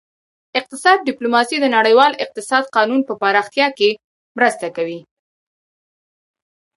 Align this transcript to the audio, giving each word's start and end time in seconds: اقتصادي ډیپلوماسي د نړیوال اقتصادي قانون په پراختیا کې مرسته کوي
اقتصادي 0.59 1.01
ډیپلوماسي 1.09 1.57
د 1.61 1.65
نړیوال 1.77 2.11
اقتصادي 2.23 2.69
قانون 2.75 3.01
په 3.05 3.13
پراختیا 3.21 3.67
کې 3.77 3.89
مرسته 4.37 4.67
کوي 4.77 4.99